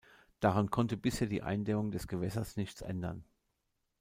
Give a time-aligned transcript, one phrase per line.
[0.39, 3.23] Daran konnte bisher die Eindämmung des Gewässers nichts ändern.